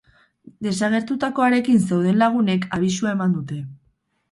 [0.67, 3.63] Desagertutakoarekin zeuden lagunek abisua eman dute.